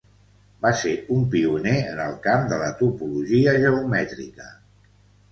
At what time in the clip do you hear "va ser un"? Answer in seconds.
0.65-1.25